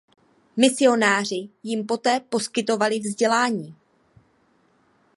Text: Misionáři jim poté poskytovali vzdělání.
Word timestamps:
Misionáři 0.57 1.49
jim 1.63 1.85
poté 1.85 2.19
poskytovali 2.19 2.99
vzdělání. 2.99 3.75